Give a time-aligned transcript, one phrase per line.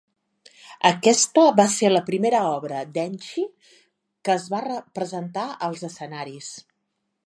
[0.89, 3.47] Aquesta va ser la primera obra d'Enchi
[4.27, 6.55] que es va representar als escenaris.